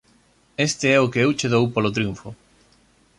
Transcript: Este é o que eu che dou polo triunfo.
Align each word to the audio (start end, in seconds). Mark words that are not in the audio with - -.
Este 0.67 0.85
é 0.97 0.99
o 1.05 1.11
que 1.11 1.21
eu 1.25 1.29
che 1.37 1.47
dou 1.53 1.65
polo 1.73 1.93
triunfo. 1.95 2.29